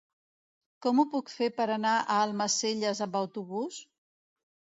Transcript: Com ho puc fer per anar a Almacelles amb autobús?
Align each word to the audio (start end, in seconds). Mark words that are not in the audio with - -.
Com 0.85 1.01
ho 1.03 1.03
puc 1.11 1.29
fer 1.33 1.49
per 1.57 1.67
anar 1.73 1.91
a 1.99 2.15
Almacelles 2.23 3.03
amb 3.09 3.19
autobús? 3.21 3.79